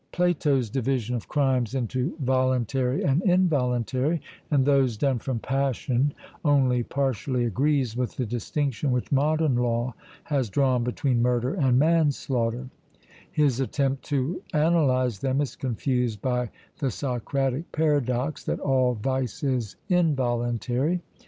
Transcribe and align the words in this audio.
Plato's 0.11 0.71
division 0.71 1.15
of 1.15 1.27
crimes 1.27 1.75
into 1.75 2.15
voluntary 2.17 3.03
and 3.03 3.21
involuntary 3.21 4.19
and 4.49 4.65
those 4.65 4.97
done 4.97 5.19
from 5.19 5.37
passion, 5.37 6.15
only 6.43 6.81
partially 6.81 7.45
agrees 7.45 7.95
with 7.95 8.17
the 8.17 8.25
distinction 8.25 8.89
which 8.91 9.11
modern 9.11 9.55
law 9.57 9.93
has 10.23 10.49
drawn 10.49 10.83
between 10.83 11.21
murder 11.21 11.53
and 11.53 11.77
manslaughter; 11.77 12.71
his 13.31 13.59
attempt 13.59 14.03
to 14.05 14.41
analyze 14.55 15.19
them 15.19 15.39
is 15.39 15.55
confused 15.55 16.19
by 16.19 16.49
the 16.79 16.89
Socratic 16.89 17.71
paradox, 17.71 18.43
that 18.45 18.59
'All 18.59 18.95
vice 18.95 19.43
is 19.43 19.75
involuntary'... 19.87 21.01